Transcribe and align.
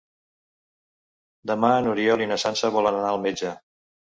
Demà 1.53 1.73
n'Oriol 1.89 2.25
i 2.27 2.31
na 2.33 2.41
Sança 2.45 2.75
volen 2.79 3.01
anar 3.03 3.13
al 3.15 3.25
metge. 3.29 3.57